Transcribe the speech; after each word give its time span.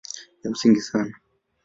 Ya 0.43 0.49
msingi 0.51 0.81
sana 0.81 1.15